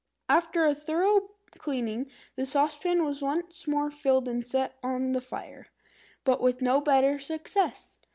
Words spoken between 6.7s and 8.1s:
better success.